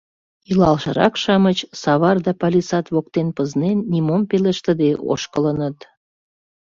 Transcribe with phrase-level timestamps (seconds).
[0.51, 5.77] Илалшырак-шамыч, савар да палисад воктен пызнен, нимом пелештыде ошкылыныт.